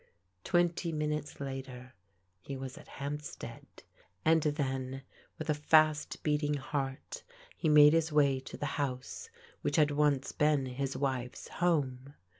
Twenty 0.43 0.91
minutes 0.91 1.39
later 1.39 1.93
he 2.41 2.57
was 2.57 2.75
at 2.75 2.87
Hampstead, 2.87 3.67
and 4.25 4.41
then, 4.41 5.03
with 5.37 5.47
a 5.47 5.53
fast 5.53 6.23
beating 6.23 6.55
heart, 6.55 7.21
he 7.55 7.69
made 7.69 7.93
his 7.93 8.11
way 8.11 8.39
to 8.39 8.57
the 8.57 8.65
house 8.81 9.29
which 9.61 9.75
had 9.75 9.91
once 9.91 10.31
been 10.31 10.65
his 10.65 10.97
wife's 10.97 11.49
home. 11.49 12.15